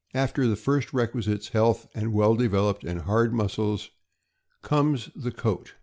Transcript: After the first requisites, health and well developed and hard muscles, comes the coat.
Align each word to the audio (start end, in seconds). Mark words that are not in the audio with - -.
After 0.15 0.47
the 0.47 0.55
first 0.55 0.93
requisites, 0.93 1.49
health 1.49 1.87
and 1.93 2.11
well 2.11 2.33
developed 2.33 2.83
and 2.83 3.01
hard 3.01 3.35
muscles, 3.35 3.91
comes 4.63 5.11
the 5.15 5.29
coat. 5.31 5.75